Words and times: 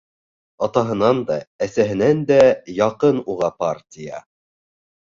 Атаһынан 0.67 1.19
да, 1.27 1.37
әсәһенән 1.67 2.25
дә 2.33 2.41
яҡын 2.81 3.25
уға 3.35 3.53
партия. 3.63 4.29